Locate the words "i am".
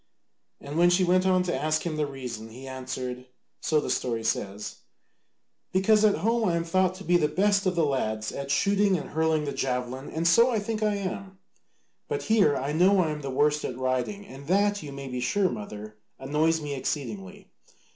6.49-6.63, 10.81-11.37, 12.99-13.21